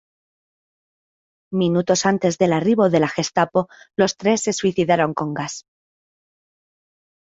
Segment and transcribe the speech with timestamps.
[1.61, 5.67] Minutos antes del arribo de la Gestapo, los tres se suicidaron con gas.